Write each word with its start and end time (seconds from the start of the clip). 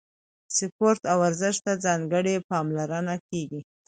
سپورت 0.57 1.01
او 1.11 1.17
ورزش 1.23 1.55
ته 1.65 1.71
ځانګړې 1.85 2.35
پاملرنه 2.49 3.15
کیږي. 3.29 3.61